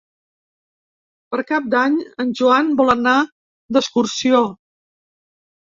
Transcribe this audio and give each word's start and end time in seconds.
Per 1.35 1.39
Cap 1.51 1.67
d'Any 1.75 1.99
en 2.25 2.33
Joan 2.41 2.73
vol 2.81 2.93
anar 2.97 3.17
d'excursió. 3.79 4.45